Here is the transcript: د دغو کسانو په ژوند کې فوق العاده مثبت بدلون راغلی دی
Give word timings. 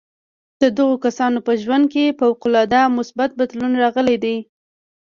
د 0.61 0.63
دغو 0.77 0.95
کسانو 1.05 1.39
په 1.47 1.53
ژوند 1.61 1.85
کې 1.93 2.15
فوق 2.19 2.39
العاده 2.47 2.81
مثبت 2.97 3.29
بدلون 3.39 3.71
راغلی 3.83 4.17
دی 4.23 4.37